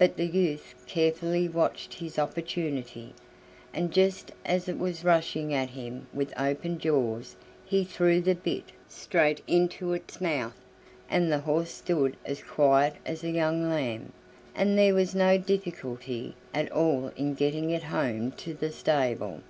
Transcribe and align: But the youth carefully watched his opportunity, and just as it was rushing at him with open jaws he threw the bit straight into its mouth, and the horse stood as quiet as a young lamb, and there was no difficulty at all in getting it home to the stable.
But 0.00 0.16
the 0.16 0.26
youth 0.26 0.74
carefully 0.88 1.48
watched 1.48 1.94
his 1.94 2.18
opportunity, 2.18 3.14
and 3.72 3.92
just 3.92 4.32
as 4.44 4.68
it 4.68 4.76
was 4.80 5.04
rushing 5.04 5.54
at 5.54 5.70
him 5.70 6.08
with 6.12 6.36
open 6.36 6.76
jaws 6.80 7.36
he 7.64 7.84
threw 7.84 8.20
the 8.20 8.34
bit 8.34 8.72
straight 8.88 9.42
into 9.46 9.92
its 9.92 10.20
mouth, 10.20 10.56
and 11.08 11.30
the 11.30 11.38
horse 11.38 11.70
stood 11.70 12.16
as 12.24 12.42
quiet 12.42 12.94
as 13.06 13.22
a 13.22 13.30
young 13.30 13.68
lamb, 13.70 14.10
and 14.56 14.76
there 14.76 14.92
was 14.94 15.14
no 15.14 15.38
difficulty 15.38 16.34
at 16.52 16.68
all 16.72 17.12
in 17.16 17.34
getting 17.34 17.70
it 17.70 17.84
home 17.84 18.32
to 18.32 18.52
the 18.54 18.72
stable. 18.72 19.40